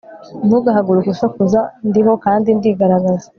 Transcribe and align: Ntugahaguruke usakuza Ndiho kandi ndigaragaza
Ntugahaguruke 0.47 1.09
usakuza 1.15 1.59
Ndiho 1.87 2.13
kandi 2.25 2.47
ndigaragaza 2.57 3.27